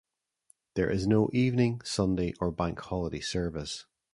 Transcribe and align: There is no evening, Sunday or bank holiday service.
There 0.73 0.89
is 0.89 1.05
no 1.05 1.29
evening, 1.31 1.81
Sunday 1.83 2.33
or 2.39 2.49
bank 2.49 2.79
holiday 2.79 3.19
service. 3.19 3.85